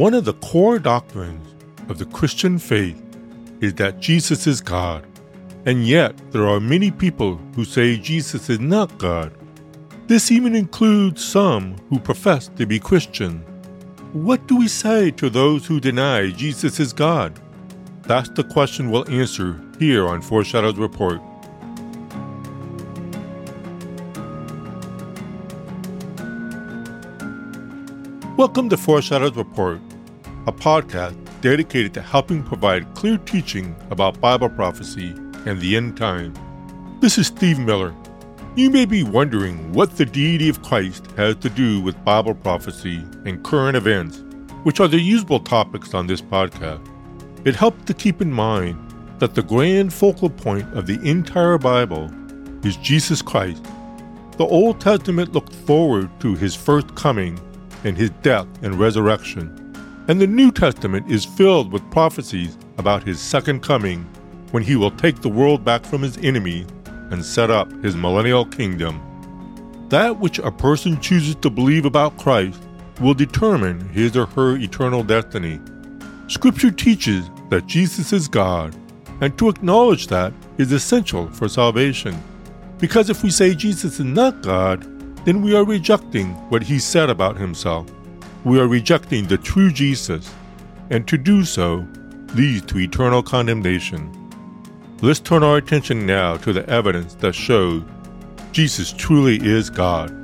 One 0.00 0.14
of 0.14 0.24
the 0.24 0.32
core 0.32 0.78
doctrines 0.78 1.46
of 1.90 1.98
the 1.98 2.06
Christian 2.06 2.58
faith 2.58 2.98
is 3.60 3.74
that 3.74 4.00
Jesus 4.00 4.46
is 4.46 4.62
God, 4.62 5.06
and 5.66 5.86
yet 5.86 6.16
there 6.30 6.48
are 6.48 6.58
many 6.58 6.90
people 6.90 7.38
who 7.54 7.66
say 7.66 7.98
Jesus 7.98 8.48
is 8.48 8.60
not 8.60 8.96
God. 8.96 9.30
This 10.06 10.30
even 10.32 10.56
includes 10.56 11.22
some 11.22 11.76
who 11.90 11.98
profess 11.98 12.48
to 12.56 12.64
be 12.64 12.80
Christian. 12.80 13.40
What 14.14 14.46
do 14.46 14.56
we 14.56 14.68
say 14.68 15.10
to 15.10 15.28
those 15.28 15.66
who 15.66 15.80
deny 15.80 16.30
Jesus 16.30 16.80
is 16.80 16.94
God? 16.94 17.38
That's 18.04 18.30
the 18.30 18.44
question 18.44 18.90
we'll 18.90 19.10
answer 19.10 19.60
here 19.78 20.08
on 20.08 20.22
Foreshadows 20.22 20.78
Report. 20.78 21.20
Welcome 28.38 28.70
to 28.70 28.78
Foreshadows 28.78 29.36
Report, 29.36 29.78
a 30.50 30.52
podcast 30.52 31.16
dedicated 31.42 31.94
to 31.94 32.02
helping 32.02 32.42
provide 32.42 32.92
clear 32.96 33.16
teaching 33.18 33.76
about 33.92 34.20
Bible 34.20 34.48
prophecy 34.48 35.10
and 35.46 35.60
the 35.60 35.76
end 35.76 35.96
time. 35.96 36.34
This 36.98 37.18
is 37.18 37.28
Steve 37.28 37.60
Miller. 37.60 37.94
You 38.56 38.68
may 38.68 38.84
be 38.84 39.04
wondering 39.04 39.72
what 39.72 39.96
the 39.96 40.04
deity 40.04 40.48
of 40.48 40.60
Christ 40.62 41.06
has 41.16 41.36
to 41.36 41.48
do 41.50 41.80
with 41.80 42.04
Bible 42.04 42.34
prophecy 42.34 42.96
and 43.24 43.44
current 43.44 43.76
events, 43.76 44.24
which 44.64 44.80
are 44.80 44.88
the 44.88 44.98
usual 44.98 45.38
topics 45.38 45.94
on 45.94 46.08
this 46.08 46.20
podcast. 46.20 46.84
It 47.44 47.54
helps 47.54 47.84
to 47.84 47.94
keep 47.94 48.20
in 48.20 48.32
mind 48.32 48.76
that 49.20 49.36
the 49.36 49.44
grand 49.44 49.92
focal 49.92 50.30
point 50.30 50.66
of 50.76 50.88
the 50.88 51.00
entire 51.08 51.58
Bible 51.58 52.10
is 52.66 52.76
Jesus 52.78 53.22
Christ. 53.22 53.64
The 54.36 54.46
Old 54.46 54.80
Testament 54.80 55.32
looked 55.32 55.54
forward 55.54 56.10
to 56.22 56.34
his 56.34 56.56
first 56.56 56.92
coming 56.96 57.38
and 57.84 57.96
his 57.96 58.10
death 58.22 58.48
and 58.62 58.80
resurrection. 58.80 59.59
And 60.10 60.20
the 60.20 60.26
New 60.26 60.50
Testament 60.50 61.08
is 61.08 61.24
filled 61.24 61.70
with 61.70 61.88
prophecies 61.92 62.58
about 62.78 63.04
his 63.04 63.20
second 63.20 63.62
coming 63.62 64.00
when 64.50 64.64
he 64.64 64.74
will 64.74 64.90
take 64.90 65.20
the 65.20 65.28
world 65.28 65.64
back 65.64 65.84
from 65.84 66.02
his 66.02 66.18
enemy 66.18 66.66
and 67.12 67.24
set 67.24 67.48
up 67.48 67.70
his 67.84 67.94
millennial 67.94 68.44
kingdom. 68.44 69.00
That 69.88 70.18
which 70.18 70.40
a 70.40 70.50
person 70.50 71.00
chooses 71.00 71.36
to 71.36 71.48
believe 71.48 71.84
about 71.84 72.18
Christ 72.18 72.60
will 73.00 73.14
determine 73.14 73.88
his 73.90 74.16
or 74.16 74.26
her 74.26 74.56
eternal 74.56 75.04
destiny. 75.04 75.60
Scripture 76.26 76.72
teaches 76.72 77.30
that 77.50 77.68
Jesus 77.68 78.12
is 78.12 78.26
God, 78.26 78.74
and 79.20 79.38
to 79.38 79.48
acknowledge 79.48 80.08
that 80.08 80.32
is 80.58 80.72
essential 80.72 81.30
for 81.30 81.48
salvation. 81.48 82.20
Because 82.78 83.10
if 83.10 83.22
we 83.22 83.30
say 83.30 83.54
Jesus 83.54 84.00
is 84.00 84.06
not 84.06 84.42
God, 84.42 84.82
then 85.24 85.40
we 85.40 85.54
are 85.54 85.64
rejecting 85.64 86.30
what 86.50 86.64
he 86.64 86.80
said 86.80 87.10
about 87.10 87.36
himself. 87.36 87.86
We 88.44 88.58
are 88.58 88.66
rejecting 88.66 89.26
the 89.26 89.36
true 89.36 89.70
Jesus, 89.70 90.32
and 90.88 91.06
to 91.08 91.18
do 91.18 91.44
so 91.44 91.86
leads 92.34 92.66
to 92.66 92.78
eternal 92.78 93.22
condemnation. 93.22 94.10
Let's 95.02 95.20
turn 95.20 95.42
our 95.42 95.56
attention 95.56 96.06
now 96.06 96.36
to 96.38 96.52
the 96.52 96.68
evidence 96.68 97.14
that 97.16 97.34
shows 97.34 97.82
Jesus 98.52 98.92
truly 98.92 99.38
is 99.42 99.68
God. 99.70 100.19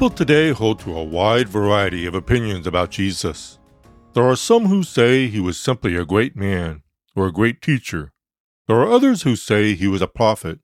People 0.00 0.16
today 0.16 0.50
hold 0.50 0.78
to 0.78 0.96
a 0.96 1.04
wide 1.04 1.46
variety 1.46 2.06
of 2.06 2.14
opinions 2.14 2.66
about 2.66 2.88
Jesus. 2.88 3.58
There 4.14 4.24
are 4.24 4.34
some 4.34 4.64
who 4.64 4.82
say 4.82 5.26
he 5.26 5.40
was 5.40 5.60
simply 5.60 5.94
a 5.94 6.06
great 6.06 6.34
man 6.34 6.80
or 7.14 7.26
a 7.26 7.32
great 7.32 7.60
teacher. 7.60 8.10
There 8.66 8.78
are 8.78 8.90
others 8.90 9.24
who 9.24 9.36
say 9.36 9.74
he 9.74 9.86
was 9.86 10.00
a 10.00 10.06
prophet. 10.06 10.60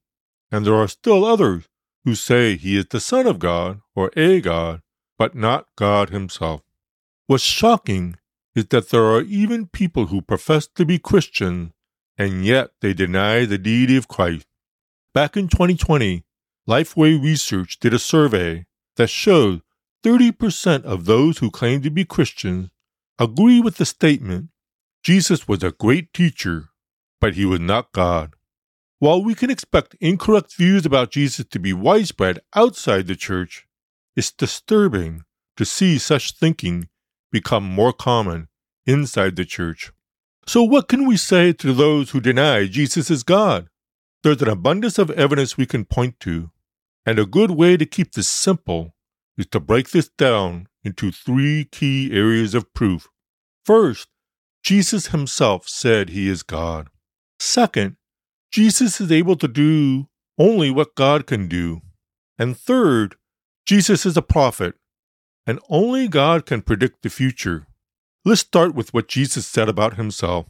And 0.51 0.65
there 0.65 0.73
are 0.73 0.87
still 0.87 1.23
others 1.23 1.65
who 2.03 2.15
say 2.15 2.57
he 2.57 2.77
is 2.77 2.87
the 2.87 2.99
Son 2.99 3.27
of 3.27 3.37
God 3.37 3.81
or 3.93 4.09
a 4.17 4.41
God, 4.41 4.81
but 5.19 5.35
not 5.35 5.67
God 5.75 6.09
himself. 6.09 6.63
What's 7.27 7.43
shocking 7.43 8.15
is 8.55 8.65
that 8.69 8.89
there 8.89 9.05
are 9.05 9.21
even 9.21 9.67
people 9.67 10.07
who 10.07 10.23
profess 10.23 10.65
to 10.65 10.83
be 10.83 10.97
Christian 10.97 11.73
and 12.17 12.43
yet 12.43 12.71
they 12.81 12.95
deny 12.95 13.45
the 13.45 13.59
deity 13.59 13.97
of 13.97 14.07
Christ. 14.07 14.47
Back 15.13 15.37
in 15.37 15.47
2020, 15.47 16.23
Lifeway 16.67 17.23
Research 17.23 17.79
did 17.79 17.93
a 17.93 17.99
survey 17.99 18.65
that 18.97 19.09
showed 19.09 19.61
30% 20.03 20.83
of 20.83 21.05
those 21.05 21.39
who 21.39 21.49
claim 21.49 21.81
to 21.81 21.89
be 21.89 22.05
Christians 22.05 22.69
agree 23.17 23.59
with 23.59 23.77
the 23.77 23.85
statement 23.85 24.49
Jesus 25.03 25.47
was 25.47 25.63
a 25.63 25.71
great 25.71 26.13
teacher, 26.13 26.69
but 27.21 27.35
he 27.35 27.45
was 27.45 27.59
not 27.59 27.93
God. 27.93 28.33
While 28.99 29.23
we 29.23 29.35
can 29.35 29.49
expect 29.49 29.95
incorrect 30.01 30.55
views 30.55 30.85
about 30.85 31.11
Jesus 31.11 31.45
to 31.51 31.59
be 31.59 31.71
widespread 31.71 32.39
outside 32.55 33.07
the 33.07 33.15
church, 33.15 33.67
it's 34.15 34.31
disturbing 34.31 35.21
to 35.55 35.65
see 35.65 35.97
such 35.97 36.33
thinking 36.33 36.89
become 37.31 37.63
more 37.63 37.93
common 37.93 38.47
inside 38.85 39.35
the 39.35 39.45
church. 39.45 39.91
So, 40.47 40.63
what 40.63 40.87
can 40.87 41.05
we 41.05 41.17
say 41.17 41.53
to 41.53 41.73
those 41.73 42.11
who 42.11 42.19
deny 42.19 42.67
Jesus 42.67 43.11
is 43.11 43.23
God? 43.23 43.67
There's 44.23 44.41
an 44.41 44.49
abundance 44.49 44.97
of 44.97 45.11
evidence 45.11 45.57
we 45.57 45.65
can 45.65 45.85
point 45.85 46.19
to. 46.21 46.51
And 47.07 47.17
a 47.19 47.25
good 47.25 47.51
way 47.51 47.77
to 47.77 47.85
keep 47.85 48.11
this 48.11 48.27
simple 48.27 48.93
is 49.37 49.47
to 49.51 49.61
break 49.61 49.91
this 49.91 50.09
down 50.09 50.67
into 50.83 51.09
three 51.09 51.63
key 51.63 52.11
areas 52.11 52.53
of 52.53 52.73
proof. 52.73 53.07
First, 53.63 54.09
Jesus 54.61 55.07
himself 55.07 55.69
said 55.69 56.09
he 56.09 56.27
is 56.27 56.43
God. 56.43 56.89
Second, 57.39 57.95
Jesus 58.51 58.99
is 58.99 59.09
able 59.09 59.37
to 59.37 59.47
do 59.47 60.09
only 60.37 60.69
what 60.69 60.95
God 60.95 61.25
can 61.25 61.47
do. 61.47 61.81
And 62.37 62.57
third, 62.57 63.15
Jesus 63.65 64.05
is 64.05 64.17
a 64.17 64.21
prophet, 64.21 64.75
and 65.45 65.61
only 65.69 66.09
God 66.09 66.45
can 66.45 66.61
predict 66.61 67.03
the 67.03 67.09
future. 67.09 67.67
Let's 68.25 68.41
start 68.41 68.75
with 68.75 68.93
what 68.93 69.07
Jesus 69.07 69.47
said 69.47 69.69
about 69.69 69.95
himself. 69.95 70.47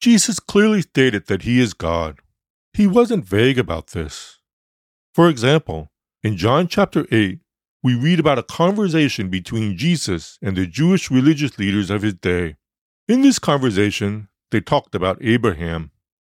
Jesus 0.00 0.40
clearly 0.40 0.82
stated 0.82 1.28
that 1.28 1.42
he 1.42 1.60
is 1.60 1.74
God. 1.74 2.18
He 2.74 2.88
wasn't 2.88 3.24
vague 3.24 3.58
about 3.58 3.88
this. 3.88 4.40
For 5.14 5.28
example, 5.28 5.91
in 6.22 6.36
John 6.36 6.68
chapter 6.68 7.06
8, 7.10 7.40
we 7.82 7.94
read 7.96 8.20
about 8.20 8.38
a 8.38 8.44
conversation 8.44 9.28
between 9.28 9.76
Jesus 9.76 10.38
and 10.40 10.56
the 10.56 10.66
Jewish 10.66 11.10
religious 11.10 11.58
leaders 11.58 11.90
of 11.90 12.02
his 12.02 12.14
day. 12.14 12.56
In 13.08 13.22
this 13.22 13.40
conversation, 13.40 14.28
they 14.52 14.60
talked 14.60 14.94
about 14.94 15.18
Abraham. 15.20 15.90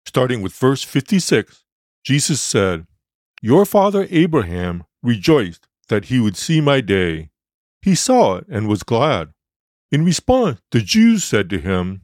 Starting 0.05 0.41
with 0.41 0.53
verse 0.53 0.81
56, 0.83 1.63
Jesus 2.03 2.41
said, 2.41 2.87
Your 3.41 3.65
father 3.65 4.07
Abraham 4.09 4.85
rejoiced 5.03 5.67
that 5.89 6.05
he 6.05 6.19
would 6.19 6.35
see 6.35 6.61
my 6.61 6.81
day. 6.81 7.29
He 7.81 7.93
saw 7.93 8.37
it 8.37 8.45
and 8.49 8.67
was 8.67 8.81
glad. 8.81 9.33
In 9.91 10.03
response, 10.03 10.59
the 10.71 10.81
Jews 10.81 11.23
said 11.23 11.49
to 11.51 11.59
him, 11.59 12.01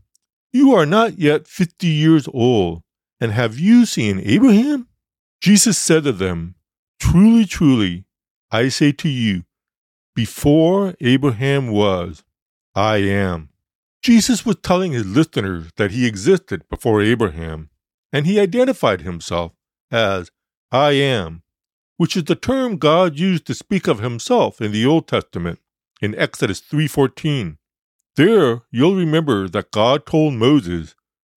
You 0.53 0.73
are 0.75 0.85
not 0.85 1.17
yet 1.17 1.47
fifty 1.47 1.87
years 1.87 2.27
old, 2.31 2.83
and 3.19 3.31
have 3.31 3.57
you 3.57 3.87
seen 3.87 4.21
Abraham? 4.23 4.87
Jesus 5.41 5.79
said 5.79 6.03
to 6.03 6.11
them, 6.11 6.55
Truly, 7.01 7.45
truly, 7.45 8.05
I 8.51 8.69
say 8.69 8.91
to 8.91 9.09
you, 9.09 9.43
before 10.15 10.93
Abraham 11.01 11.71
was, 11.71 12.23
I 12.75 12.97
am. 12.97 13.49
Jesus 14.03 14.45
was 14.45 14.57
telling 14.57 14.91
his 14.91 15.07
listeners 15.07 15.71
that 15.77 15.91
he 15.91 16.05
existed 16.05 16.69
before 16.69 17.01
Abraham, 17.01 17.69
and 18.13 18.27
he 18.27 18.39
identified 18.39 19.01
himself 19.01 19.53
as 19.89 20.29
I 20.71 20.91
am, 20.91 21.41
which 21.97 22.15
is 22.15 22.25
the 22.25 22.35
term 22.35 22.77
God 22.77 23.17
used 23.17 23.47
to 23.47 23.55
speak 23.55 23.87
of 23.87 23.99
himself 23.99 24.61
in 24.61 24.71
the 24.71 24.85
Old 24.85 25.07
Testament 25.07 25.59
in 26.01 26.13
Exodus 26.15 26.61
3:14. 26.61 27.57
There 28.15 28.61
you'll 28.71 28.95
remember 28.95 29.49
that 29.49 29.71
God 29.71 30.05
told 30.05 30.35
Moses 30.35 30.95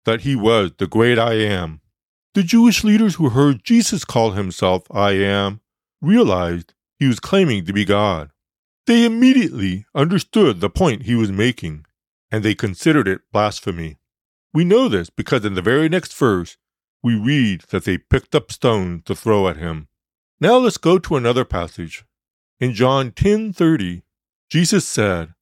that 0.06 0.22
he 0.22 0.34
was 0.34 0.72
the 0.78 0.88
great 0.88 1.20
I 1.20 1.34
am. 1.34 1.81
The 2.34 2.42
Jewish 2.42 2.82
leaders 2.82 3.16
who 3.16 3.28
heard 3.28 3.62
Jesus 3.62 4.06
call 4.06 4.30
himself 4.30 4.84
I 4.90 5.10
am 5.12 5.60
realized 6.00 6.72
he 6.98 7.06
was 7.06 7.20
claiming 7.20 7.66
to 7.66 7.74
be 7.74 7.84
God. 7.84 8.30
They 8.86 9.04
immediately 9.04 9.84
understood 9.94 10.60
the 10.60 10.70
point 10.70 11.02
he 11.02 11.14
was 11.14 11.30
making, 11.30 11.84
and 12.30 12.42
they 12.42 12.54
considered 12.54 13.06
it 13.06 13.20
blasphemy. 13.32 13.98
We 14.54 14.64
know 14.64 14.88
this 14.88 15.10
because 15.10 15.44
in 15.44 15.52
the 15.52 15.60
very 15.60 15.90
next 15.90 16.14
verse, 16.14 16.56
we 17.02 17.16
read 17.16 17.62
that 17.68 17.84
they 17.84 17.98
picked 17.98 18.34
up 18.34 18.50
stones 18.50 19.02
to 19.04 19.14
throw 19.14 19.46
at 19.46 19.58
him. 19.58 19.88
Now 20.40 20.56
let's 20.56 20.78
go 20.78 20.98
to 20.98 21.16
another 21.16 21.44
passage. 21.44 22.04
In 22.58 22.72
John 22.72 23.10
10:30, 23.10 24.04
Jesus 24.48 24.88
said, 24.88 25.34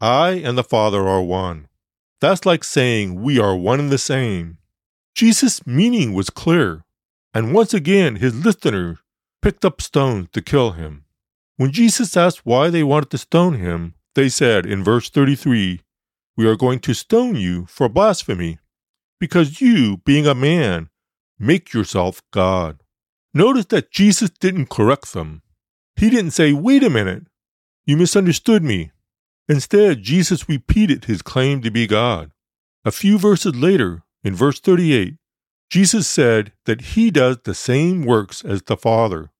"I 0.00 0.30
and 0.30 0.56
the 0.56 0.64
Father 0.64 1.06
are 1.06 1.22
one." 1.22 1.68
That's 2.20 2.46
like 2.46 2.64
saying 2.64 3.20
we 3.20 3.38
are 3.38 3.54
one 3.54 3.80
and 3.80 3.90
the 3.90 3.98
same. 3.98 4.58
Jesus' 5.18 5.66
meaning 5.66 6.12
was 6.12 6.30
clear, 6.30 6.84
and 7.34 7.52
once 7.52 7.74
again 7.74 8.16
his 8.22 8.44
listeners 8.44 8.98
picked 9.42 9.64
up 9.64 9.82
stones 9.82 10.28
to 10.30 10.40
kill 10.40 10.78
him. 10.78 11.06
When 11.56 11.72
Jesus 11.72 12.16
asked 12.16 12.46
why 12.46 12.70
they 12.70 12.84
wanted 12.84 13.10
to 13.10 13.18
stone 13.18 13.54
him, 13.54 13.94
they 14.14 14.28
said 14.28 14.64
in 14.64 14.84
verse 14.84 15.10
33, 15.10 15.80
We 16.36 16.46
are 16.46 16.54
going 16.54 16.78
to 16.78 16.94
stone 16.94 17.34
you 17.34 17.66
for 17.66 17.88
blasphemy, 17.88 18.60
because 19.18 19.60
you, 19.60 19.96
being 20.04 20.28
a 20.28 20.36
man, 20.36 20.88
make 21.36 21.72
yourself 21.72 22.22
God. 22.30 22.84
Notice 23.34 23.66
that 23.70 23.90
Jesus 23.90 24.30
didn't 24.30 24.70
correct 24.70 25.14
them. 25.14 25.42
He 25.96 26.10
didn't 26.10 26.30
say, 26.30 26.52
Wait 26.52 26.84
a 26.84 26.90
minute, 26.90 27.26
you 27.84 27.96
misunderstood 27.96 28.62
me. 28.62 28.92
Instead, 29.48 30.04
Jesus 30.04 30.48
repeated 30.48 31.06
his 31.06 31.22
claim 31.22 31.60
to 31.62 31.72
be 31.72 31.88
God. 31.88 32.30
A 32.84 32.92
few 32.92 33.18
verses 33.18 33.56
later, 33.56 34.04
in 34.22 34.34
verse 34.34 34.60
38, 34.60 35.14
Jesus 35.70 36.08
said 36.08 36.52
that 36.64 36.80
he 36.80 37.10
does 37.10 37.38
the 37.44 37.54
same 37.54 38.02
works 38.02 38.44
as 38.44 38.62
the 38.62 38.76
Father. 38.76 39.30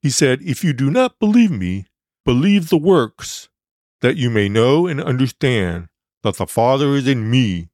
He 0.00 0.10
said, 0.10 0.40
If 0.42 0.64
you 0.64 0.72
do 0.72 0.90
not 0.90 1.18
believe 1.18 1.50
me, 1.50 1.86
believe 2.24 2.68
the 2.68 2.78
works, 2.78 3.48
that 4.00 4.16
you 4.16 4.30
may 4.30 4.48
know 4.48 4.86
and 4.86 5.00
understand 5.00 5.88
that 6.22 6.36
the 6.36 6.46
Father 6.46 6.94
is 6.94 7.06
in 7.06 7.30
me, 7.30 7.70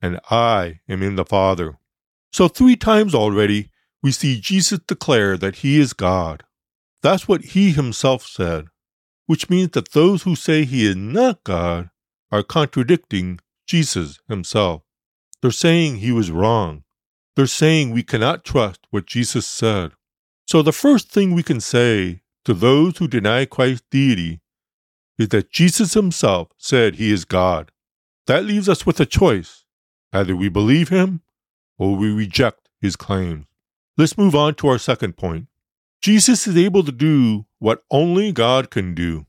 and 0.00 0.20
I 0.30 0.80
am 0.88 1.02
in 1.02 1.16
the 1.16 1.24
Father. 1.24 1.78
So, 2.32 2.48
three 2.48 2.76
times 2.76 3.14
already, 3.14 3.70
we 4.02 4.12
see 4.12 4.40
Jesus 4.40 4.80
declare 4.86 5.36
that 5.36 5.56
he 5.56 5.80
is 5.80 5.92
God. 5.92 6.44
That's 7.02 7.28
what 7.28 7.42
he 7.42 7.70
himself 7.72 8.26
said, 8.26 8.66
which 9.26 9.50
means 9.50 9.70
that 9.70 9.92
those 9.92 10.22
who 10.22 10.36
say 10.36 10.64
he 10.64 10.86
is 10.86 10.96
not 10.96 11.44
God 11.44 11.90
are 12.30 12.42
contradicting 12.42 13.40
Jesus 13.66 14.20
himself. 14.28 14.83
They're 15.44 15.50
saying 15.50 15.96
he 15.96 16.10
was 16.10 16.30
wrong. 16.30 16.84
They're 17.36 17.46
saying 17.46 17.90
we 17.90 18.02
cannot 18.02 18.44
trust 18.44 18.86
what 18.88 19.04
Jesus 19.04 19.46
said. 19.46 19.92
So 20.46 20.62
the 20.62 20.72
first 20.72 21.10
thing 21.10 21.34
we 21.34 21.42
can 21.42 21.60
say 21.60 22.22
to 22.46 22.54
those 22.54 22.96
who 22.96 23.06
deny 23.06 23.44
Christ's 23.44 23.84
deity 23.90 24.40
is 25.18 25.28
that 25.28 25.50
Jesus 25.50 25.92
himself 25.92 26.48
said 26.56 26.94
he 26.94 27.12
is 27.12 27.26
God. 27.26 27.72
That 28.26 28.46
leaves 28.46 28.70
us 28.70 28.86
with 28.86 28.98
a 29.00 29.04
choice. 29.04 29.66
Either 30.14 30.34
we 30.34 30.48
believe 30.48 30.88
him 30.88 31.20
or 31.76 31.94
we 31.94 32.10
reject 32.10 32.70
his 32.80 32.96
claims. 32.96 33.44
Let's 33.98 34.16
move 34.16 34.34
on 34.34 34.54
to 34.54 34.68
our 34.68 34.78
second 34.78 35.18
point. 35.18 35.48
Jesus 36.00 36.46
is 36.46 36.56
able 36.56 36.84
to 36.84 36.90
do 36.90 37.44
what 37.58 37.84
only 37.90 38.32
God 38.32 38.70
can 38.70 38.94
do. 38.94 39.26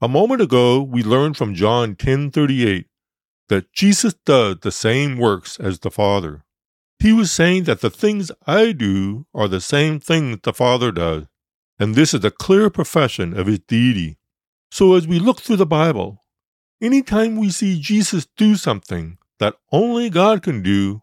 A 0.00 0.06
moment 0.06 0.42
ago, 0.42 0.80
we 0.80 1.02
learned 1.02 1.36
from 1.36 1.56
John 1.56 1.96
10:38 1.96 2.84
that 3.48 3.72
Jesus 3.72 4.14
does 4.24 4.58
the 4.62 4.72
same 4.72 5.18
works 5.18 5.58
as 5.60 5.80
the 5.80 5.90
Father. 5.90 6.44
He 6.98 7.12
was 7.12 7.30
saying 7.30 7.64
that 7.64 7.80
the 7.80 7.90
things 7.90 8.32
I 8.46 8.72
do 8.72 9.26
are 9.34 9.48
the 9.48 9.60
same 9.60 10.00
things 10.00 10.38
the 10.42 10.52
Father 10.52 10.90
does, 10.90 11.26
and 11.78 11.94
this 11.94 12.14
is 12.14 12.24
a 12.24 12.30
clear 12.30 12.70
profession 12.70 13.38
of 13.38 13.46
his 13.46 13.60
deity. 13.60 14.18
So 14.70 14.94
as 14.94 15.06
we 15.06 15.18
look 15.18 15.40
through 15.40 15.56
the 15.56 15.66
Bible, 15.66 16.22
anytime 16.80 17.36
we 17.36 17.50
see 17.50 17.80
Jesus 17.80 18.26
do 18.36 18.56
something 18.56 19.18
that 19.38 19.56
only 19.70 20.10
God 20.10 20.42
can 20.42 20.62
do, 20.62 21.02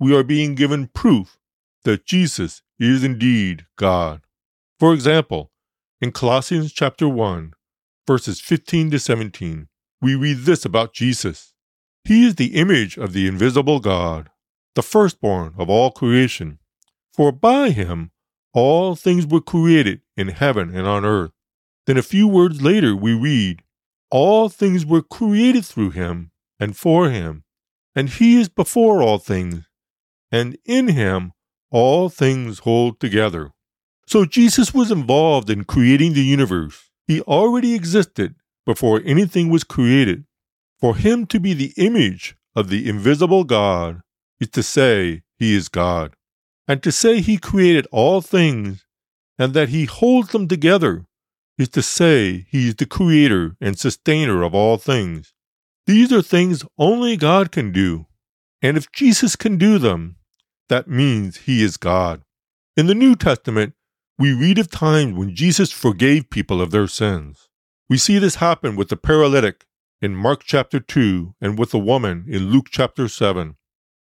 we 0.00 0.14
are 0.14 0.24
being 0.24 0.54
given 0.54 0.88
proof 0.88 1.38
that 1.84 2.04
Jesus 2.04 2.62
is 2.78 3.02
indeed 3.02 3.66
God. 3.76 4.22
For 4.78 4.92
example, 4.92 5.50
in 6.00 6.12
Colossians 6.12 6.72
chapter 6.72 7.08
1, 7.08 7.52
verses 8.06 8.40
15 8.40 8.90
to 8.92 8.98
17, 8.98 9.68
we 10.00 10.14
read 10.14 10.38
this 10.38 10.64
about 10.64 10.92
Jesus. 10.92 11.54
He 12.08 12.24
is 12.24 12.36
the 12.36 12.54
image 12.54 12.96
of 12.96 13.12
the 13.12 13.26
invisible 13.26 13.80
God 13.80 14.30
the 14.74 14.82
firstborn 14.82 15.52
of 15.58 15.68
all 15.68 15.90
creation. 15.90 16.58
For 17.12 17.32
by 17.32 17.68
him 17.68 18.12
all 18.54 18.96
things 18.96 19.26
were 19.26 19.42
created 19.42 20.00
in 20.16 20.28
heaven 20.28 20.74
and 20.74 20.86
on 20.86 21.04
earth. 21.04 21.32
Then 21.86 21.98
a 21.98 22.02
few 22.02 22.26
words 22.26 22.62
later 22.62 22.96
we 22.96 23.12
read, 23.12 23.62
All 24.10 24.48
things 24.48 24.86
were 24.86 25.02
created 25.02 25.66
through 25.66 25.90
him 25.90 26.30
and 26.58 26.74
for 26.74 27.10
him, 27.10 27.44
and 27.94 28.08
he 28.08 28.40
is 28.40 28.48
before 28.48 29.02
all 29.02 29.18
things, 29.18 29.68
and 30.32 30.56
in 30.64 30.88
him 30.88 31.32
all 31.70 32.08
things 32.08 32.60
hold 32.60 33.00
together. 33.00 33.50
So 34.06 34.24
Jesus 34.24 34.72
was 34.72 34.90
involved 34.90 35.50
in 35.50 35.64
creating 35.64 36.14
the 36.14 36.24
universe. 36.24 36.88
He 37.06 37.20
already 37.20 37.74
existed 37.74 38.36
before 38.64 39.02
anything 39.04 39.50
was 39.50 39.62
created. 39.62 40.24
For 40.80 40.96
him 40.96 41.26
to 41.26 41.40
be 41.40 41.54
the 41.54 41.72
image 41.76 42.36
of 42.54 42.68
the 42.68 42.88
invisible 42.88 43.44
God 43.44 44.00
is 44.40 44.48
to 44.50 44.62
say 44.62 45.22
he 45.36 45.54
is 45.54 45.68
God, 45.68 46.14
and 46.66 46.82
to 46.82 46.92
say 46.92 47.20
he 47.20 47.38
created 47.38 47.86
all 47.90 48.20
things 48.20 48.84
and 49.38 49.54
that 49.54 49.68
he 49.68 49.84
holds 49.84 50.30
them 50.30 50.48
together 50.48 51.04
is 51.56 51.68
to 51.70 51.82
say 51.82 52.46
he 52.50 52.68
is 52.68 52.74
the 52.76 52.86
creator 52.86 53.56
and 53.60 53.78
sustainer 53.78 54.42
of 54.42 54.54
all 54.54 54.76
things. 54.76 55.32
These 55.86 56.12
are 56.12 56.22
things 56.22 56.64
only 56.76 57.16
God 57.16 57.50
can 57.50 57.72
do, 57.72 58.06
and 58.60 58.76
if 58.76 58.92
Jesus 58.92 59.36
can 59.36 59.56
do 59.56 59.78
them, 59.78 60.16
that 60.68 60.88
means 60.88 61.38
he 61.38 61.62
is 61.62 61.76
God. 61.76 62.22
In 62.76 62.86
the 62.86 62.94
New 62.94 63.16
Testament, 63.16 63.74
we 64.18 64.32
read 64.32 64.58
of 64.58 64.70
times 64.70 65.16
when 65.16 65.34
Jesus 65.34 65.72
forgave 65.72 66.30
people 66.30 66.60
of 66.60 66.70
their 66.70 66.88
sins. 66.88 67.48
We 67.88 67.96
see 67.96 68.18
this 68.18 68.36
happen 68.36 68.76
with 68.76 68.88
the 68.88 68.96
paralytic 68.96 69.64
in 70.00 70.14
Mark 70.14 70.42
chapter 70.44 70.78
2 70.78 71.34
and 71.40 71.58
with 71.58 71.74
a 71.74 71.78
woman 71.78 72.24
in 72.28 72.50
Luke 72.50 72.66
chapter 72.70 73.08
7. 73.08 73.56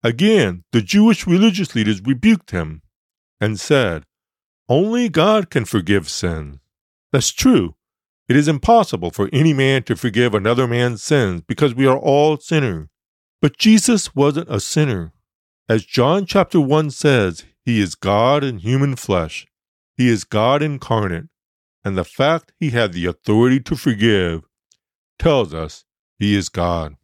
Again, 0.03 0.63
the 0.71 0.81
Jewish 0.81 1.25
religious 1.25 1.73
leaders 1.73 2.01
rebuked 2.01 2.51
him 2.51 2.81
and 3.39 3.59
said, 3.59 4.03
Only 4.67 5.09
God 5.09 5.49
can 5.49 5.65
forgive 5.65 6.09
sins. 6.09 6.57
That's 7.11 7.31
true. 7.31 7.75
It 8.27 8.35
is 8.35 8.47
impossible 8.47 9.11
for 9.11 9.29
any 9.31 9.53
man 9.53 9.83
to 9.83 9.95
forgive 9.95 10.33
another 10.33 10.67
man's 10.67 11.01
sins 11.01 11.41
because 11.47 11.73
we 11.73 11.87
are 11.87 11.97
all 11.97 12.37
sinners. 12.37 12.87
But 13.41 13.57
Jesus 13.57 14.15
wasn't 14.15 14.49
a 14.49 14.59
sinner. 14.59 15.13
As 15.69 15.85
John 15.85 16.25
chapter 16.25 16.59
1 16.59 16.91
says, 16.91 17.45
he 17.63 17.79
is 17.79 17.95
God 17.95 18.43
in 18.43 18.59
human 18.59 18.95
flesh. 18.95 19.47
He 19.95 20.09
is 20.09 20.23
God 20.23 20.61
incarnate. 20.61 21.27
And 21.83 21.97
the 21.97 22.03
fact 22.03 22.51
he 22.59 22.71
had 22.71 22.93
the 22.93 23.05
authority 23.05 23.59
to 23.61 23.75
forgive 23.75 24.43
tells 25.17 25.53
us 25.53 25.84
he 26.17 26.35
is 26.35 26.49
God. 26.49 26.95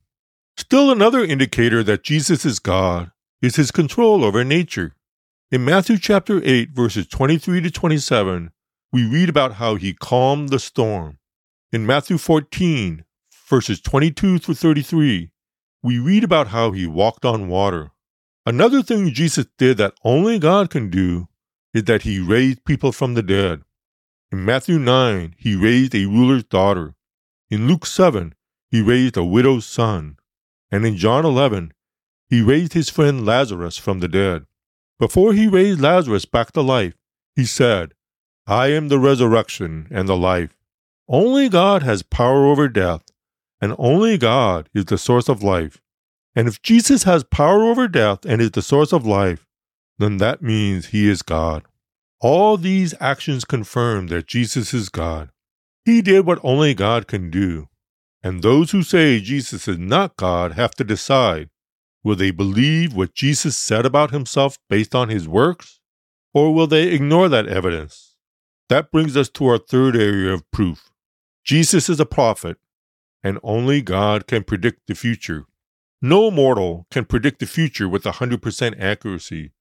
Still 0.57 0.91
another 0.91 1.23
indicator 1.23 1.83
that 1.83 2.03
Jesus 2.03 2.45
is 2.45 2.59
God 2.59 3.11
is 3.41 3.55
his 3.55 3.71
control 3.71 4.23
over 4.23 4.43
nature. 4.43 4.95
In 5.51 5.65
Matthew 5.65 5.97
chapter 5.97 6.41
8 6.43 6.69
verses 6.71 7.07
23 7.07 7.61
to 7.61 7.71
27, 7.71 8.51
we 8.93 9.05
read 9.05 9.29
about 9.29 9.53
how 9.53 9.75
he 9.75 9.93
calmed 9.93 10.49
the 10.49 10.59
storm. 10.59 11.17
In 11.71 11.85
Matthew 11.85 12.17
14 12.17 13.05
verses 13.49 13.81
22 13.81 14.39
through 14.39 14.55
33, 14.55 15.31
we 15.83 15.99
read 15.99 16.23
about 16.23 16.47
how 16.47 16.71
he 16.71 16.85
walked 16.85 17.25
on 17.25 17.47
water. 17.47 17.91
Another 18.45 18.81
thing 18.81 19.13
Jesus 19.13 19.45
did 19.57 19.77
that 19.77 19.93
only 20.03 20.39
God 20.39 20.69
can 20.69 20.89
do 20.89 21.27
is 21.73 21.83
that 21.85 22.03
he 22.03 22.19
raised 22.19 22.65
people 22.65 22.91
from 22.91 23.13
the 23.13 23.23
dead. 23.23 23.61
In 24.31 24.45
Matthew 24.45 24.79
9, 24.79 25.35
he 25.37 25.55
raised 25.55 25.93
a 25.95 26.05
ruler's 26.05 26.43
daughter. 26.43 26.95
In 27.49 27.67
Luke 27.67 27.85
7, 27.85 28.33
he 28.71 28.81
raised 28.81 29.17
a 29.17 29.23
widow's 29.23 29.65
son. 29.65 30.17
And 30.71 30.85
in 30.85 30.95
John 30.95 31.25
11, 31.25 31.73
he 32.29 32.41
raised 32.41 32.73
his 32.73 32.89
friend 32.89 33.25
Lazarus 33.25 33.77
from 33.77 33.99
the 33.99 34.07
dead. 34.07 34.45
Before 34.97 35.33
he 35.33 35.47
raised 35.47 35.81
Lazarus 35.81 36.25
back 36.25 36.53
to 36.53 36.61
life, 36.61 36.93
he 37.35 37.43
said, 37.45 37.93
I 38.47 38.67
am 38.67 38.87
the 38.87 38.99
resurrection 38.99 39.87
and 39.91 40.07
the 40.07 40.15
life. 40.15 40.55
Only 41.07 41.49
God 41.49 41.83
has 41.83 42.03
power 42.03 42.45
over 42.45 42.69
death, 42.69 43.03
and 43.59 43.75
only 43.77 44.17
God 44.17 44.69
is 44.73 44.85
the 44.85 44.97
source 44.97 45.27
of 45.27 45.43
life. 45.43 45.81
And 46.35 46.47
if 46.47 46.61
Jesus 46.61 47.03
has 47.03 47.25
power 47.25 47.63
over 47.63 47.89
death 47.89 48.25
and 48.25 48.41
is 48.41 48.51
the 48.51 48.61
source 48.61 48.93
of 48.93 49.05
life, 49.05 49.45
then 49.99 50.17
that 50.17 50.41
means 50.41 50.87
he 50.87 51.09
is 51.09 51.21
God. 51.21 51.63
All 52.21 52.55
these 52.55 52.93
actions 53.01 53.43
confirm 53.43 54.07
that 54.07 54.27
Jesus 54.27 54.73
is 54.73 54.89
God. 54.89 55.31
He 55.83 56.01
did 56.01 56.25
what 56.25 56.39
only 56.43 56.73
God 56.73 57.07
can 57.07 57.29
do. 57.29 57.67
And 58.23 58.41
those 58.41 58.71
who 58.71 58.83
say 58.83 59.19
Jesus 59.19 59.67
is 59.67 59.77
not 59.77 60.15
God 60.15 60.53
have 60.53 60.71
to 60.75 60.83
decide 60.83 61.49
will 62.03 62.15
they 62.15 62.31
believe 62.31 62.95
what 62.95 63.13
Jesus 63.13 63.55
said 63.55 63.85
about 63.85 64.11
himself 64.11 64.57
based 64.69 64.95
on 64.95 65.09
his 65.09 65.27
works, 65.27 65.79
or 66.33 66.53
will 66.53 66.67
they 66.67 66.87
ignore 66.87 67.29
that 67.29 67.47
evidence? 67.47 68.15
That 68.69 68.91
brings 68.91 69.15
us 69.15 69.29
to 69.29 69.47
our 69.47 69.57
third 69.57 69.95
area 69.95 70.33
of 70.33 70.49
proof. 70.51 70.89
Jesus 71.43 71.89
is 71.89 71.99
a 71.99 72.05
prophet, 72.05 72.57
and 73.23 73.37
only 73.43 73.81
God 73.81 74.27
can 74.27 74.43
predict 74.43 74.87
the 74.87 74.95
future. 74.95 75.45
No 76.01 76.31
mortal 76.31 76.87
can 76.89 77.05
predict 77.05 77.39
the 77.39 77.45
future 77.45 77.87
with 77.87 78.03
100% 78.03 78.79
accuracy. 78.79 79.51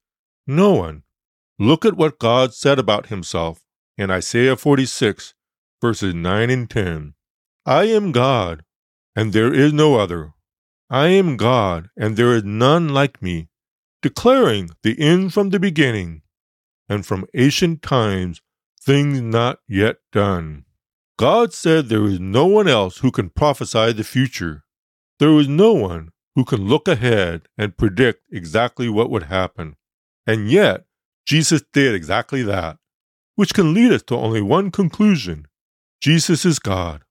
No 0.47 0.73
one. 0.73 1.03
Look 1.59 1.85
at 1.85 1.97
what 1.97 2.19
God 2.19 2.55
said 2.55 2.79
about 2.79 3.07
himself 3.07 3.67
in 3.99 4.11
Isaiah 4.11 4.57
46, 4.57 5.35
verses 5.83 6.15
9 6.15 6.49
and 6.49 6.71
10. 6.71 7.15
I 7.71 7.85
am 7.85 8.11
God, 8.11 8.65
and 9.15 9.33
there 9.33 9.55
is 9.55 9.73
no 9.73 9.95
other. 9.95 10.35
I 10.91 11.07
am 11.07 11.37
God, 11.37 11.89
and 11.97 12.17
there 12.17 12.35
is 12.35 12.43
none 12.43 12.89
like 12.89 13.23
me, 13.23 13.49
declaring 14.03 14.71
the 14.83 15.01
end 15.01 15.33
from 15.33 15.51
the 15.51 15.61
beginning, 15.61 16.23
and 16.89 17.07
from 17.07 17.29
ancient 17.33 17.81
times 17.81 18.43
things 18.83 19.21
not 19.21 19.61
yet 19.69 19.99
done. 20.11 20.65
God 21.17 21.55
said 21.55 21.89
there 21.89 22.07
is 22.07 22.19
no 22.19 22.45
one 22.45 22.67
else 22.67 22.99
who 22.99 23.13
can 23.13 23.31
prophesy 23.31 23.93
the 23.93 24.03
future. 24.03 24.65
There 25.21 25.39
is 25.39 25.47
no 25.47 25.73
one 25.73 26.09
who 26.35 26.45
can 26.45 26.67
look 26.67 26.89
ahead 26.89 27.43
and 27.57 27.79
predict 27.79 28.25
exactly 28.33 28.89
what 28.89 29.11
would 29.11 29.25
happen. 29.25 29.77
And 30.27 30.51
yet, 30.51 30.87
Jesus 31.25 31.63
did 31.73 31.95
exactly 31.95 32.43
that, 32.43 32.79
which 33.37 33.55
can 33.55 33.73
lead 33.75 33.93
us 33.93 34.03
to 34.09 34.17
only 34.17 34.43
one 34.43 34.73
conclusion 34.73 35.47
Jesus 36.01 36.45
is 36.45 36.59
God. 36.59 37.05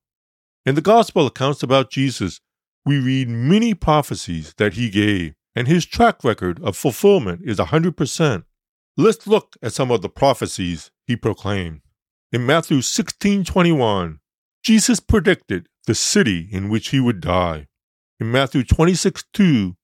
In 0.70 0.76
the 0.76 0.82
Gospel 0.82 1.26
accounts 1.26 1.64
about 1.64 1.90
Jesus, 1.90 2.42
we 2.86 3.00
read 3.00 3.28
many 3.28 3.74
prophecies 3.74 4.54
that 4.58 4.76
he 4.76 4.92
gave, 4.92 5.34
and 5.56 5.68
his 5.68 5.84
track 5.84 6.24
record 6.24 6.62
of 6.62 6.78
fulfillment 6.78 7.42
is 7.44 7.58
100%. 7.58 8.44
Let's 8.96 9.26
look 9.26 9.58
at 9.64 9.74
some 9.74 9.90
of 9.90 10.04
the 10.04 10.10
prophecies 10.10 10.92
he 11.08 11.16
proclaimed. 11.16 11.82
In 12.32 12.46
Matthew 12.46 12.84
16:21, 12.84 14.20
Jesus 14.62 15.00
predicted 15.00 15.68
the 15.88 15.96
city 15.96 16.48
in 16.52 16.70
which 16.70 16.90
he 16.90 17.00
would 17.00 17.20
die. 17.20 17.66
In 18.20 18.32
Matthew 18.32 18.64
26:2, 18.64 19.76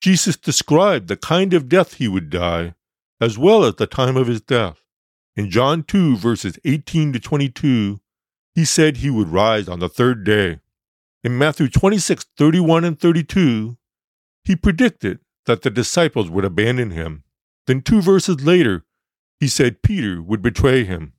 Jesus 0.00 0.38
described 0.38 1.08
the 1.08 1.18
kind 1.18 1.52
of 1.52 1.68
death 1.68 1.96
he 1.96 2.08
would 2.08 2.30
die, 2.30 2.74
as 3.20 3.36
well 3.36 3.64
as 3.64 3.74
the 3.74 3.86
time 3.86 4.16
of 4.16 4.28
his 4.28 4.40
death. 4.40 4.82
In 5.36 5.50
John 5.50 5.82
2 5.82 6.16
verses 6.16 6.58
18 6.64 7.12
to 7.12 7.20
22, 7.20 8.00
he 8.54 8.64
said 8.64 8.98
he 8.98 9.10
would 9.10 9.28
rise 9.28 9.68
on 9.68 9.78
the 9.78 9.88
third 9.88 10.24
day. 10.24 10.60
In 11.24 11.38
Matthew 11.38 11.68
26, 11.68 12.26
31 12.36 12.84
and 12.84 12.98
32, 12.98 13.76
he 14.44 14.56
predicted 14.56 15.20
that 15.46 15.62
the 15.62 15.70
disciples 15.70 16.30
would 16.30 16.44
abandon 16.44 16.90
him. 16.90 17.24
Then, 17.66 17.80
two 17.80 18.02
verses 18.02 18.44
later, 18.44 18.84
he 19.38 19.48
said 19.48 19.82
Peter 19.82 20.20
would 20.20 20.42
betray 20.42 20.84
him. 20.84 21.14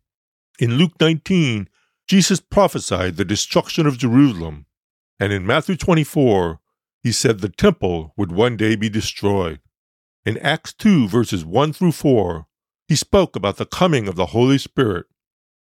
In 0.59 0.77
Luke 0.77 0.93
19, 0.99 1.69
Jesus 2.07 2.39
prophesied 2.39 3.15
the 3.15 3.25
destruction 3.25 3.87
of 3.87 3.97
Jerusalem. 3.97 4.65
And 5.19 5.31
in 5.31 5.45
Matthew 5.45 5.77
24, 5.77 6.59
he 7.01 7.11
said 7.11 7.39
the 7.39 7.49
temple 7.49 8.13
would 8.17 8.31
one 8.31 8.57
day 8.57 8.75
be 8.75 8.89
destroyed. 8.89 9.59
In 10.25 10.37
Acts 10.37 10.73
2, 10.73 11.07
verses 11.07 11.45
1 11.45 11.73
through 11.73 11.91
4, 11.91 12.47
he 12.87 12.95
spoke 12.95 13.35
about 13.35 13.57
the 13.57 13.65
coming 13.65 14.07
of 14.07 14.15
the 14.15 14.27
Holy 14.27 14.57
Spirit. 14.57 15.05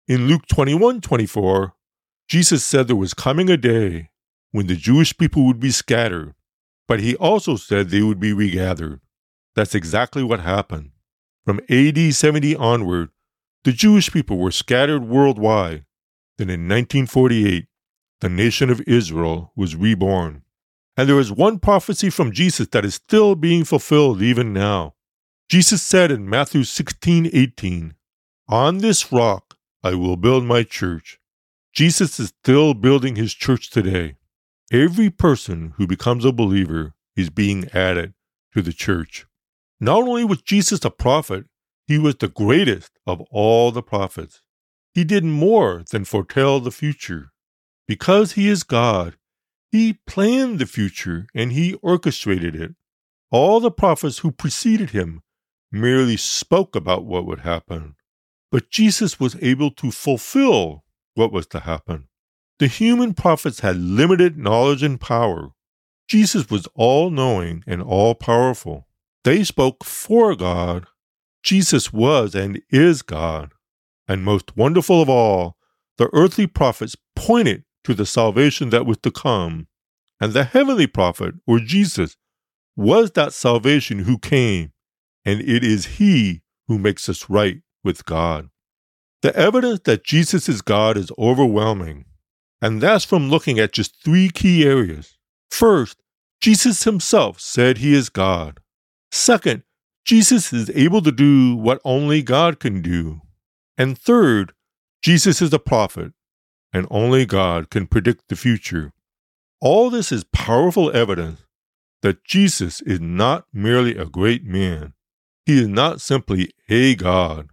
In 0.06 0.28
Luke 0.28 0.48
21 0.48 1.00
24, 1.00 1.74
Jesus 2.28 2.66
said 2.66 2.88
there 2.88 2.96
was 2.96 3.14
coming 3.14 3.50
a 3.50 3.56
day 3.56 4.10
when 4.52 4.68
the 4.68 4.76
Jewish 4.76 5.18
people 5.18 5.46
would 5.46 5.62
be 5.62 5.72
scattered, 5.72 6.34
but 6.90 7.00
he 7.00 7.16
also 7.16 7.56
said 7.56 7.88
they 7.88 8.02
would 8.02 8.20
be 8.20 8.34
regathered. 8.34 9.00
That's 9.56 9.74
exactly 9.74 10.22
what 10.22 10.42
happened. 10.42 10.92
From 11.46 11.62
AD 11.70 12.14
70 12.14 12.54
onward, 12.58 13.12
the 13.64 13.72
Jewish 13.72 14.12
people 14.12 14.38
were 14.38 14.52
scattered 14.52 15.06
worldwide. 15.06 15.86
Then 16.38 16.50
in 16.50 16.68
1948, 16.68 17.68
the 18.20 18.28
nation 18.28 18.70
of 18.70 18.82
Israel 18.86 19.54
was 19.56 19.78
reborn. 19.78 20.44
And 20.98 21.08
there 21.08 21.20
is 21.20 21.32
one 21.32 21.60
prophecy 21.60 22.10
from 22.10 22.34
Jesus 22.34 22.68
that 22.74 22.84
is 22.84 22.96
still 22.96 23.36
being 23.36 23.64
fulfilled 23.64 24.22
even 24.22 24.52
now. 24.52 24.96
Jesus 25.48 25.82
said 25.82 26.12
in 26.12 26.30
Matthew 26.30 26.66
16 26.66 27.30
18, 27.32 27.94
On 28.50 28.80
this 28.80 29.10
rock 29.10 29.54
I 29.84 29.96
will 29.96 30.16
build 30.16 30.46
my 30.46 30.64
church. 30.64 31.20
Jesus 31.74 32.20
is 32.20 32.34
still 32.42 32.74
building 32.74 33.16
his 33.16 33.34
church 33.34 33.70
today. 33.70 34.16
Every 34.72 35.10
person 35.10 35.74
who 35.78 35.86
becomes 35.86 36.24
a 36.24 36.32
believer 36.32 36.94
is 37.16 37.30
being 37.30 37.68
added 37.74 38.14
to 38.54 38.62
the 38.62 38.74
church. 38.74 39.26
Not 39.82 40.04
only 40.04 40.24
was 40.24 40.42
Jesus 40.42 40.86
a 40.86 40.90
prophet, 40.90 41.46
he 41.86 41.98
was 41.98 42.16
the 42.16 42.30
greatest 42.30 42.92
of 43.06 43.22
all 43.30 43.72
the 43.72 43.84
prophets. 43.84 44.42
He 44.94 45.04
did 45.04 45.26
more 45.26 45.84
than 45.92 46.06
foretell 46.06 46.60
the 46.60 46.72
future. 46.72 47.32
Because 47.88 48.34
he 48.34 48.48
is 48.48 48.64
God, 48.64 49.18
he 49.70 50.00
planned 50.08 50.60
the 50.60 50.66
future 50.66 51.28
and 51.36 51.52
he 51.52 51.74
orchestrated 51.82 52.56
it. 52.56 52.76
All 53.32 53.60
the 53.60 53.72
prophets 53.72 54.20
who 54.20 54.32
preceded 54.32 54.92
him 54.92 55.22
merely 55.72 56.16
spoke 56.16 56.76
about 56.76 57.04
what 57.04 57.26
would 57.26 57.40
happen, 57.40 57.96
but 58.54 58.70
Jesus 58.70 59.20
was 59.20 59.36
able 59.42 59.72
to 59.72 59.90
fulfill 59.90 60.84
what 61.16 61.32
was 61.32 61.48
to 61.48 61.62
happen. 61.62 62.08
The 62.60 62.68
human 62.68 63.16
prophets 63.16 63.62
had 63.62 63.78
limited 63.78 64.38
knowledge 64.38 64.84
and 64.84 65.02
power. 65.02 65.54
Jesus 66.08 66.52
was 66.52 66.68
all 66.76 67.10
knowing 67.10 67.64
and 67.66 67.82
all 67.82 68.14
powerful. 68.14 68.88
They 69.24 69.44
spoke 69.44 69.84
for 69.84 70.36
God. 70.36 70.86
Jesus 71.42 71.92
was 71.92 72.36
and 72.36 72.62
is 72.70 73.02
God. 73.02 73.54
And 74.08 74.24
most 74.24 74.56
wonderful 74.56 75.02
of 75.02 75.10
all, 75.10 75.58
the 75.98 76.12
earthly 76.14 76.46
prophets 76.46 76.96
pointed 77.16 77.64
to 77.86 77.96
the 77.96 78.06
salvation 78.06 78.70
that 78.70 78.86
was 78.86 79.00
to 79.00 79.10
come. 79.10 79.66
And 80.22 80.34
the 80.34 80.44
heavenly 80.44 80.86
prophet, 80.86 81.34
or 81.48 81.58
Jesus, 81.58 82.18
was 82.76 83.10
that 83.14 83.34
salvation 83.34 84.00
who 84.00 84.20
came, 84.20 84.74
and 85.26 85.42
it 85.42 85.64
is 85.64 85.98
he 85.98 86.44
who 86.68 86.78
makes 86.78 87.10
us 87.10 87.32
right 87.32 87.64
with 87.84 88.06
God. 88.06 88.50
The 89.22 89.36
evidence 89.36 89.82
that 89.86 90.04
Jesus 90.04 90.50
is 90.50 90.62
God 90.62 90.98
is 90.98 91.12
overwhelming. 91.18 92.06
And 92.62 92.82
that's 92.82 93.06
from 93.06 93.30
looking 93.30 93.60
at 93.60 93.74
just 93.74 94.04
three 94.04 94.30
key 94.30 94.66
areas. 94.66 95.18
First, 95.50 95.98
Jesus 96.42 96.84
himself 96.84 97.40
said 97.40 97.78
he 97.78 97.94
is 97.94 98.10
God. 98.10 98.60
Second, 99.12 99.64
Jesus 100.06 100.52
is 100.52 100.70
able 100.72 101.02
to 101.02 101.12
do 101.12 101.56
what 101.56 101.80
only 101.86 102.22
God 102.22 102.60
can 102.60 102.82
do. 102.82 103.22
And 103.78 103.98
third, 103.98 104.54
Jesus 105.02 105.42
is 105.42 105.54
a 105.54 105.60
prophet, 105.60 106.12
and 106.74 106.88
only 106.90 107.26
God 107.26 107.70
can 107.70 107.88
predict 107.88 108.28
the 108.28 108.36
future. 108.36 108.92
All 109.62 109.90
this 109.90 110.12
is 110.12 110.26
powerful 110.26 110.94
evidence 110.94 111.44
that 112.02 112.26
Jesus 112.26 112.82
is 112.82 113.00
not 113.00 113.46
merely 113.54 113.96
a 113.96 114.06
great 114.06 114.44
man. 114.44 114.94
He 115.46 115.60
is 115.60 115.68
not 115.70 116.02
simply 116.02 116.52
a 116.68 116.96
God 116.96 117.50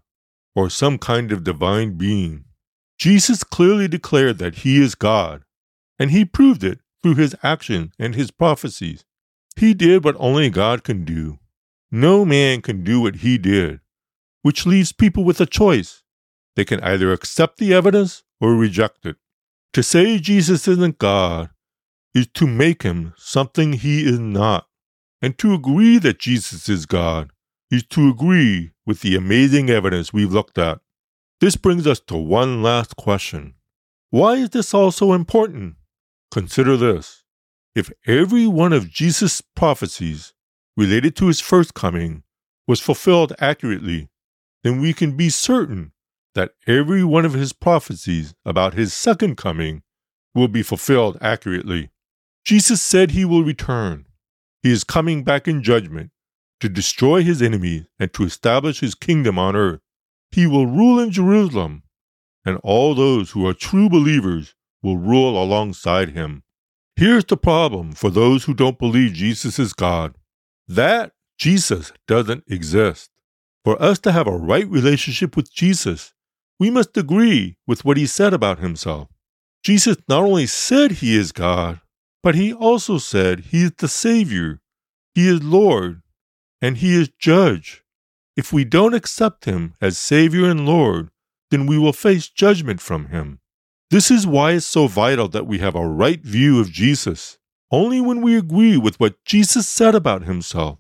or 0.61 0.69
some 0.69 0.99
kind 0.99 1.33
of 1.33 1.43
divine 1.43 1.95
being. 1.95 2.45
Jesus 2.99 3.43
clearly 3.43 3.89
declared 3.89 4.37
that 4.39 4.57
he 4.57 4.79
is 4.79 4.95
God, 4.95 5.43
and 5.99 6.11
he 6.11 6.23
proved 6.27 6.63
it 6.63 6.81
through 7.03 7.15
his 7.15 7.35
action 7.43 7.93
and 7.99 8.15
his 8.15 8.31
prophecies. 8.31 9.07
He 9.57 9.73
did 9.73 10.05
what 10.05 10.17
only 10.19 10.51
God 10.51 10.85
can 10.85 11.07
do. 11.07 11.39
No 11.91 12.27
man 12.27 12.61
can 12.61 12.85
do 12.85 13.01
what 13.01 13.17
he 13.17 13.39
did, 13.39 13.81
which 14.43 14.67
leaves 14.67 14.93
people 14.93 15.25
with 15.25 15.41
a 15.41 15.47
choice. 15.47 16.03
They 16.57 16.67
can 16.67 16.81
either 16.81 17.11
accept 17.11 17.57
the 17.57 17.73
evidence 17.73 18.23
or 18.39 18.55
reject 18.55 19.07
it. 19.07 19.17
To 19.73 19.83
say 19.83 20.19
Jesus 20.19 20.69
isn't 20.69 20.99
God 20.99 21.49
is 22.15 22.27
to 22.35 22.47
make 22.47 22.83
him 22.83 23.15
something 23.17 23.73
he 23.73 24.05
is 24.05 24.19
not. 24.19 24.67
And 25.23 25.39
to 25.39 25.55
agree 25.55 25.97
that 25.99 26.19
Jesus 26.19 26.69
is 26.69 26.85
God 26.85 27.31
is 27.71 27.85
to 27.85 28.09
agree 28.09 28.73
with 28.85 29.01
the 29.01 29.17
amazing 29.17 29.71
evidence 29.71 30.13
we've 30.13 30.33
looked 30.33 30.59
at. 30.59 30.81
This 31.41 31.57
brings 31.57 31.87
us 31.87 32.01
to 32.01 32.17
one 32.17 32.63
last 32.63 32.97
question. 32.97 33.55
Why 34.11 34.35
is 34.35 34.51
this 34.51 34.75
all 34.75 34.91
so 34.91 35.13
important? 35.13 35.77
Consider 36.31 36.77
this. 36.77 37.23
If 37.75 37.91
every 38.07 38.47
one 38.47 38.73
of 38.73 38.91
Jesus' 38.91 39.41
prophecies 39.55 40.35
related 40.77 41.15
to 41.17 41.29
his 41.29 41.41
first 41.41 41.75
coming 41.75 42.25
was 42.67 42.81
fulfilled 42.81 43.33
accurately, 43.39 44.09
then 44.65 44.81
we 44.81 44.93
can 44.93 45.17
be 45.17 45.31
certain 45.31 45.93
that 46.35 46.53
every 46.67 47.05
one 47.05 47.25
of 47.25 47.33
his 47.33 47.53
prophecies 47.53 48.35
about 48.45 48.75
his 48.75 48.93
second 48.93 49.37
coming 49.37 49.83
will 50.35 50.49
be 50.49 50.63
fulfilled 50.63 51.17
accurately. 51.21 51.91
Jesus 52.45 52.83
said 52.83 53.11
he 53.11 53.25
will 53.25 53.45
return. 53.45 54.07
He 54.63 54.71
is 54.71 54.85
coming 54.85 55.25
back 55.25 55.49
in 55.49 55.63
judgment 55.63 56.11
to 56.61 56.69
destroy 56.69 57.23
his 57.23 57.43
enemies 57.43 57.85
and 57.99 58.13
to 58.15 58.25
establish 58.25 58.81
his 58.81 58.95
kingdom 58.95 59.39
on 59.39 59.57
earth. 59.57 59.81
He 60.31 60.47
will 60.47 60.67
rule 60.67 61.01
in 61.01 61.11
Jerusalem, 61.11 61.83
and 62.45 62.59
all 62.63 62.95
those 62.95 63.33
who 63.33 63.47
are 63.47 63.55
true 63.55 63.89
believers 63.89 64.55
will 64.83 64.97
rule 64.97 65.43
alongside 65.43 66.11
him. 66.11 66.43
Here's 66.97 67.25
the 67.25 67.37
problem 67.37 67.93
for 67.93 68.11
those 68.11 68.45
who 68.45 68.55
don't 68.55 68.79
believe 68.79 69.13
Jesus 69.13 69.59
is 69.59 69.73
God 69.73 70.15
that 70.69 71.13
Jesus 71.37 71.93
doesn't 72.07 72.45
exist. 72.47 73.11
For 73.65 73.81
us 73.83 73.99
to 74.01 74.13
have 74.13 74.29
a 74.29 74.37
right 74.37 74.69
relationship 74.69 75.37
with 75.37 75.53
Jesus, 75.53 76.15
we 76.59 76.71
must 76.71 76.97
agree 76.97 77.57
with 77.67 77.85
what 77.85 77.97
he 77.97 78.07
said 78.07 78.33
about 78.33 78.61
himself. 78.61 79.09
Jesus 79.65 79.97
not 80.09 80.23
only 80.23 80.47
said 80.47 80.93
he 80.93 81.17
is 81.17 81.33
God, 81.33 81.81
but 82.23 82.35
he 82.35 82.53
also 82.53 82.99
said 82.99 83.41
he 83.41 83.65
is 83.65 83.73
the 83.79 83.89
Savior, 83.89 84.61
he 85.15 85.29
is 85.29 85.43
Lord, 85.43 86.03
and 86.61 86.79
he 86.79 86.95
is 86.95 87.11
Judge. 87.19 87.83
If 88.37 88.53
we 88.53 88.65
don't 88.65 88.95
accept 88.95 89.45
him 89.45 89.75
as 89.81 89.99
Savior 89.99 90.49
and 90.49 90.67
Lord, 90.67 91.11
then 91.51 91.67
we 91.67 91.79
will 91.79 91.93
face 91.93 92.29
judgment 92.29 92.81
from 92.81 93.07
him. 93.07 93.41
This 93.91 94.11
is 94.11 94.27
why 94.27 94.53
it's 94.53 94.67
so 94.67 94.87
vital 94.87 95.29
that 95.29 95.47
we 95.47 95.59
have 95.59 95.75
a 95.75 95.87
right 95.87 96.23
view 96.23 96.61
of 96.61 96.71
Jesus. 96.71 97.39
Only 97.73 98.01
when 98.01 98.23
we 98.23 98.37
agree 98.37 98.77
with 98.77 99.01
what 99.01 99.25
Jesus 99.25 99.69
said 99.69 99.95
about 99.95 100.23
himself 100.23 100.79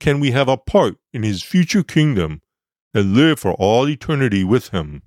can 0.00 0.20
we 0.20 0.32
have 0.32 0.48
a 0.48 0.56
part 0.56 0.96
in 1.12 1.22
his 1.22 1.42
future 1.42 1.82
kingdom 1.82 2.42
and 2.92 3.14
live 3.14 3.38
for 3.38 3.52
all 3.52 3.88
eternity 3.88 4.44
with 4.44 4.68
him. 4.68 5.02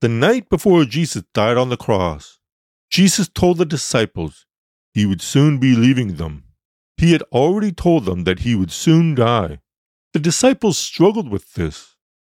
The 0.00 0.08
night 0.08 0.48
before 0.48 0.84
Jesus 0.84 1.24
died 1.34 1.56
on 1.56 1.68
the 1.68 1.76
cross, 1.76 2.38
Jesus 2.90 3.28
told 3.28 3.58
the 3.58 3.66
disciples 3.66 4.46
he 4.94 5.04
would 5.04 5.20
soon 5.20 5.58
be 5.58 5.74
leaving 5.74 6.16
them. 6.16 6.44
He 6.96 7.12
had 7.12 7.22
already 7.32 7.72
told 7.72 8.04
them 8.04 8.24
that 8.24 8.40
he 8.40 8.54
would 8.54 8.70
soon 8.70 9.14
die. 9.14 9.60
The 10.12 10.18
disciples 10.18 10.78
struggled 10.78 11.28
with 11.28 11.54
this. 11.54 11.96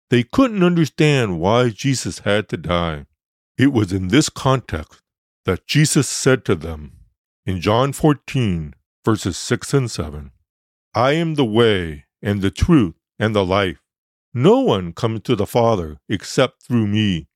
They 0.10 0.24
couldn't 0.24 0.64
understand 0.64 1.40
why 1.40 1.70
Jesus 1.70 2.20
had 2.20 2.50
to 2.50 2.58
die. 2.58 3.06
It 3.58 3.74
was 3.74 3.92
in 3.92 4.08
this 4.08 4.30
context 4.30 5.02
that 5.46 5.68
Jesus 5.68 6.08
said 6.08 6.46
to 6.46 6.56
them 6.56 6.94
in 7.46 7.62
John 7.62 7.94
14, 7.94 8.74
verses 9.06 9.38
6 9.38 9.74
and 9.74 9.92
7 9.92 10.32
I 10.94 11.12
am 11.12 11.36
the 11.36 11.46
way 11.46 12.06
and 12.22 12.42
the 12.42 12.52
truth 12.52 12.96
and 13.20 13.36
the 13.36 13.46
life. 13.46 13.84
No 14.34 14.60
one 14.62 14.94
comes 14.94 15.22
to 15.22 15.36
the 15.36 15.48
Father 15.48 15.98
except 16.10 16.64
through 16.64 16.88
me. 16.88 17.28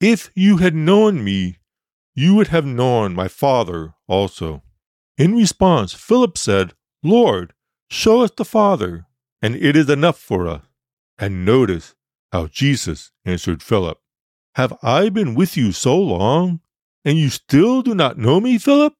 If 0.00 0.30
you 0.34 0.58
had 0.58 0.74
known 0.74 1.24
me, 1.24 1.58
you 2.14 2.34
would 2.34 2.48
have 2.48 2.64
known 2.64 3.14
my 3.14 3.28
Father 3.28 3.94
also. 4.06 4.62
In 5.18 5.34
response, 5.34 5.92
Philip 5.92 6.38
said, 6.38 6.74
Lord, 7.02 7.52
show 7.90 8.22
us 8.22 8.30
the 8.30 8.44
Father, 8.44 9.06
and 9.42 9.56
it 9.56 9.76
is 9.76 9.90
enough 9.90 10.16
for 10.16 10.46
us. 10.46 10.62
And 11.18 11.44
notice 11.44 11.96
how 12.30 12.46
Jesus 12.46 13.10
answered 13.24 13.60
Philip, 13.60 13.98
Have 14.54 14.78
I 14.80 15.08
been 15.08 15.34
with 15.34 15.56
you 15.56 15.72
so 15.72 15.98
long, 15.98 16.60
and 17.04 17.18
you 17.18 17.30
still 17.30 17.82
do 17.82 17.96
not 17.96 18.16
know 18.16 18.40
me, 18.40 18.58
Philip? 18.58 18.94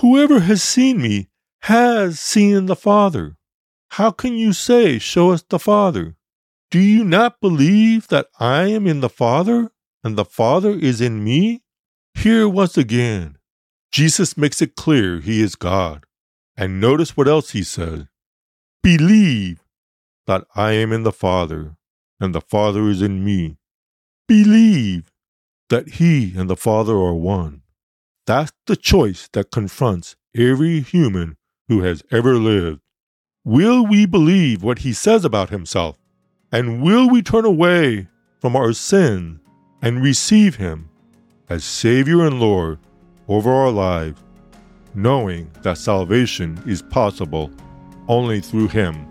Whoever 0.00 0.40
has 0.40 0.60
seen 0.60 1.00
me 1.00 1.28
has 1.62 2.18
seen 2.18 2.66
the 2.66 2.74
Father. 2.74 3.36
How 3.92 4.10
can 4.10 4.34
you 4.34 4.52
say, 4.52 4.98
Show 4.98 5.30
us 5.30 5.44
the 5.48 5.60
Father? 5.60 6.16
Do 6.72 6.80
you 6.80 7.04
not 7.04 7.40
believe 7.40 8.08
that 8.08 8.26
I 8.40 8.66
am 8.66 8.88
in 8.88 8.98
the 8.98 9.08
Father, 9.08 9.70
and 10.02 10.16
the 10.16 10.24
Father 10.24 10.72
is 10.72 11.00
in 11.00 11.22
me? 11.22 11.62
Here 12.14 12.48
once 12.48 12.76
again, 12.76 13.38
Jesus 13.94 14.36
makes 14.36 14.60
it 14.60 14.74
clear 14.74 15.20
he 15.20 15.40
is 15.40 15.54
God. 15.54 16.04
And 16.56 16.80
notice 16.80 17.16
what 17.16 17.28
else 17.28 17.50
he 17.50 17.62
says 17.62 18.06
Believe 18.82 19.62
that 20.26 20.44
I 20.56 20.72
am 20.72 20.92
in 20.92 21.04
the 21.04 21.12
Father, 21.12 21.76
and 22.18 22.34
the 22.34 22.40
Father 22.40 22.88
is 22.88 23.00
in 23.00 23.24
me. 23.24 23.56
Believe 24.26 25.12
that 25.68 25.90
he 26.00 26.36
and 26.36 26.50
the 26.50 26.56
Father 26.56 26.94
are 26.94 27.14
one. 27.14 27.62
That's 28.26 28.50
the 28.66 28.74
choice 28.74 29.28
that 29.32 29.52
confronts 29.52 30.16
every 30.36 30.80
human 30.80 31.36
who 31.68 31.82
has 31.82 32.02
ever 32.10 32.34
lived. 32.34 32.80
Will 33.44 33.86
we 33.86 34.06
believe 34.06 34.64
what 34.64 34.80
he 34.80 34.92
says 34.92 35.24
about 35.24 35.50
himself? 35.50 35.96
And 36.50 36.82
will 36.82 37.08
we 37.08 37.22
turn 37.22 37.44
away 37.44 38.08
from 38.40 38.56
our 38.56 38.72
sin 38.72 39.38
and 39.80 40.02
receive 40.02 40.56
him 40.56 40.90
as 41.48 41.62
Savior 41.62 42.26
and 42.26 42.40
Lord 42.40 42.80
over 43.28 43.50
our 43.50 43.70
lives, 43.70 44.20
knowing 44.94 45.50
that 45.62 45.78
salvation 45.78 46.62
is 46.66 46.82
possible 46.82 47.50
only 48.08 48.40
through 48.40 48.68
him? 48.68 49.06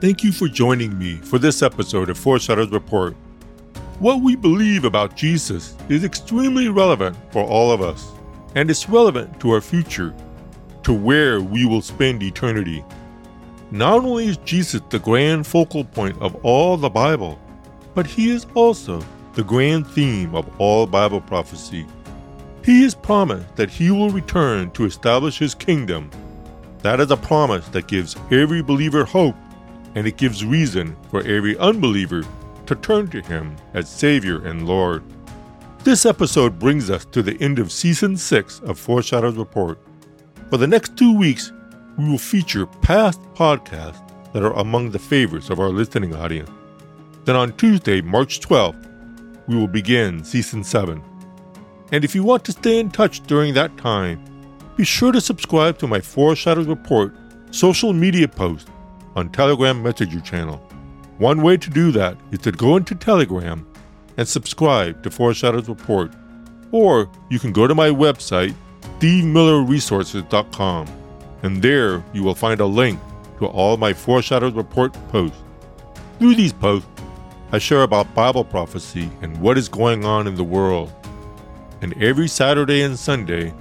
Thank 0.00 0.22
you 0.22 0.32
for 0.32 0.48
joining 0.48 0.98
me 0.98 1.16
for 1.16 1.38
this 1.38 1.62
episode 1.62 2.10
of 2.10 2.18
Foreshadows 2.18 2.70
Report. 2.70 3.16
What 4.00 4.20
we 4.20 4.36
believe 4.36 4.84
about 4.84 5.16
Jesus 5.16 5.74
is 5.88 6.04
extremely 6.04 6.68
relevant 6.68 7.16
for 7.30 7.42
all 7.42 7.72
of 7.72 7.80
us, 7.80 8.12
and 8.54 8.70
it's 8.70 8.88
relevant 8.88 9.40
to 9.40 9.50
our 9.52 9.62
future, 9.62 10.14
to 10.82 10.92
where 10.92 11.40
we 11.40 11.64
will 11.64 11.80
spend 11.80 12.22
eternity. 12.22 12.84
Not 13.70 14.04
only 14.04 14.26
is 14.26 14.36
Jesus 14.38 14.82
the 14.90 14.98
grand 14.98 15.46
focal 15.46 15.84
point 15.84 16.20
of 16.20 16.34
all 16.44 16.76
the 16.76 16.90
Bible, 16.90 17.40
but 17.94 18.06
he 18.06 18.30
is 18.30 18.46
also 18.54 19.04
the 19.34 19.44
grand 19.44 19.86
theme 19.86 20.34
of 20.34 20.48
all 20.60 20.86
Bible 20.86 21.20
prophecy. 21.20 21.86
He 22.64 22.82
has 22.82 22.94
promised 22.94 23.56
that 23.56 23.70
he 23.70 23.90
will 23.90 24.10
return 24.10 24.70
to 24.72 24.84
establish 24.84 25.38
his 25.38 25.54
kingdom. 25.54 26.10
That 26.82 27.00
is 27.00 27.10
a 27.10 27.16
promise 27.16 27.66
that 27.68 27.86
gives 27.86 28.16
every 28.30 28.62
believer 28.62 29.04
hope 29.04 29.36
and 29.94 30.06
it 30.06 30.16
gives 30.16 30.44
reason 30.44 30.96
for 31.10 31.22
every 31.22 31.56
unbeliever 31.58 32.24
to 32.66 32.74
turn 32.76 33.08
to 33.08 33.20
Him 33.20 33.56
as 33.74 33.88
Savior 33.88 34.46
and 34.46 34.66
Lord. 34.66 35.02
This 35.84 36.06
episode 36.06 36.58
brings 36.58 36.90
us 36.90 37.04
to 37.06 37.22
the 37.22 37.40
end 37.40 37.58
of 37.58 37.70
Season 37.70 38.16
6 38.16 38.60
of 38.60 38.78
Foreshadows 38.78 39.36
Report. 39.36 39.78
For 40.50 40.56
the 40.56 40.66
next 40.66 40.96
two 40.96 41.16
weeks, 41.16 41.52
we 41.98 42.08
will 42.08 42.18
feature 42.18 42.66
past 42.66 43.20
podcasts 43.34 44.00
that 44.32 44.42
are 44.42 44.54
among 44.54 44.90
the 44.90 44.98
favorites 44.98 45.50
of 45.50 45.60
our 45.60 45.68
listening 45.68 46.14
audience. 46.14 46.50
Then 47.24 47.36
on 47.36 47.56
Tuesday, 47.56 48.00
March 48.02 48.40
12th, 48.40 48.86
we 49.46 49.56
will 49.56 49.68
begin 49.68 50.22
Season 50.24 50.62
7. 50.62 51.02
And 51.92 52.04
if 52.04 52.14
you 52.14 52.22
want 52.22 52.44
to 52.44 52.52
stay 52.52 52.78
in 52.78 52.90
touch 52.90 53.20
during 53.26 53.54
that 53.54 53.76
time, 53.76 54.22
be 54.76 54.84
sure 54.84 55.12
to 55.12 55.20
subscribe 55.20 55.78
to 55.78 55.86
my 55.86 56.00
Foreshadows 56.00 56.66
Report 56.66 57.14
social 57.50 57.92
media 57.92 58.26
post 58.26 58.68
on 59.14 59.30
Telegram 59.30 59.82
Messenger 59.82 60.20
channel. 60.20 60.56
One 61.18 61.42
way 61.42 61.56
to 61.56 61.70
do 61.70 61.92
that 61.92 62.18
is 62.32 62.40
to 62.40 62.50
go 62.52 62.76
into 62.76 62.96
Telegram 62.96 63.64
and 64.16 64.26
subscribe 64.26 65.02
to 65.04 65.10
Foreshadows 65.10 65.68
Report, 65.68 66.12
or 66.72 67.08
you 67.30 67.38
can 67.38 67.52
go 67.52 67.68
to 67.68 67.74
my 67.74 67.88
website, 67.88 68.54
SteveMillerResources.com, 68.98 70.88
and 71.42 71.62
there 71.62 72.04
you 72.12 72.24
will 72.24 72.34
find 72.34 72.60
a 72.60 72.66
link 72.66 72.98
to 73.38 73.46
all 73.46 73.76
my 73.76 73.92
Foreshadows 73.92 74.54
Report 74.54 74.92
posts. 75.10 75.38
Through 76.18 76.34
these 76.34 76.52
posts, 76.52 76.88
I 77.54 77.58
share 77.58 77.84
about 77.84 78.12
Bible 78.16 78.42
prophecy 78.42 79.08
and 79.22 79.40
what 79.40 79.56
is 79.56 79.68
going 79.68 80.04
on 80.04 80.26
in 80.26 80.34
the 80.34 80.42
world. 80.42 80.92
And 81.82 81.94
every 82.02 82.26
Saturday 82.26 82.82
and 82.82 82.98
Sunday, 82.98 83.54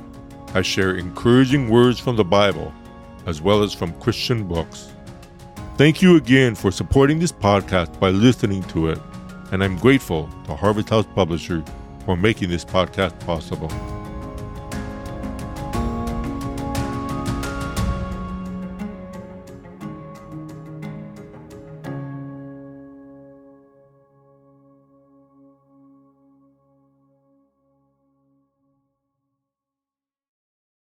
I 0.56 0.64
share 0.64 0.98
encouraging 0.98 1.70
words 1.70 2.00
from 2.00 2.16
the 2.16 2.24
Bible, 2.24 2.74
as 3.28 3.40
well 3.40 3.62
as 3.62 3.72
from 3.72 3.94
Christian 4.00 4.48
books. 4.48 4.92
Thank 5.78 6.02
you 6.02 6.16
again 6.18 6.56
for 6.56 6.72
supporting 6.72 7.20
this 7.20 7.32
podcast 7.32 8.00
by 8.00 8.10
listening 8.10 8.64
to 8.64 8.88
it, 8.88 9.00
and 9.52 9.64
I'm 9.64 9.78
grateful 9.78 10.28
to 10.46 10.56
Harvest 10.56 10.90
House 10.90 11.06
Publishers 11.14 11.64
for 12.04 12.18
making 12.18 12.50
this 12.50 12.66
podcast 12.66 13.20
possible. 13.28 13.70